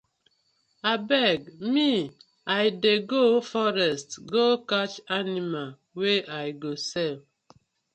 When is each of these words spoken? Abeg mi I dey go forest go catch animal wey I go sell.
Abeg 0.91 1.39
mi 1.73 1.91
I 2.59 2.63
dey 2.81 2.99
go 3.11 3.23
forest 3.51 4.09
go 4.33 4.45
catch 4.69 4.95
animal 5.19 5.69
wey 5.99 6.17
I 6.43 6.45
go 6.61 6.71
sell. 6.89 7.17